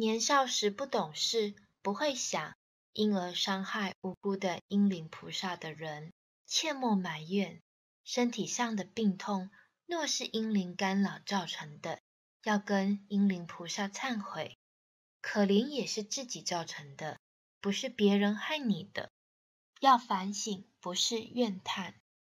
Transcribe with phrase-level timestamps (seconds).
[0.00, 2.56] 年少时不懂事，不会想，
[2.94, 6.14] 因而伤害无辜的英灵菩萨的人，
[6.46, 7.60] 切莫埋怨。
[8.02, 9.50] 身体上的病痛，
[9.84, 12.00] 若是英灵干扰造成的，
[12.44, 14.56] 要跟英灵菩萨忏悔。
[15.20, 17.20] 可怜也是自己造成的，
[17.60, 19.10] 不是别人害你的，
[19.80, 21.94] 要反省，不是怨叹。